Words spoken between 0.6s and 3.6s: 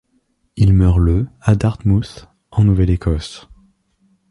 meurt le à Dartmouth, en Nouvelle-Écosse.